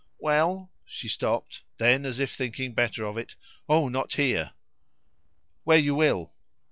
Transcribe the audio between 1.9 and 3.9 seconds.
as if thinking better of it, "Oh,